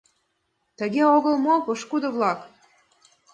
Тыге 0.77 1.03
огыл 1.15 1.35
мо, 1.45 1.55
пошкудо-влак? 1.65 2.39